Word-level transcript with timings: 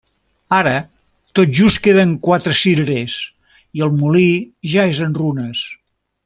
Ara, 0.59 0.77
tot 1.39 1.51
just 1.59 1.81
queden 1.87 2.15
quatre 2.29 2.55
cirerers 2.61 3.19
i 3.81 3.85
el 3.89 3.93
molí 4.01 4.27
ja 4.75 4.87
és 4.95 5.03
en 5.11 5.17
runes. 5.23 5.63